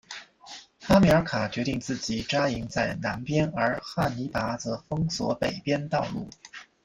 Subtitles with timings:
[0.79, 6.27] 哈米尔卡决定自己扎营在南边而汉尼拔则封锁北面道路。